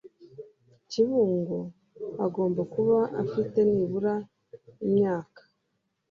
Kibungo 0.89 1.57
Agomba 2.25 2.61
kuba 2.73 2.97
afite 3.21 3.59
nibura 3.71 4.13
imyaka 4.85 5.41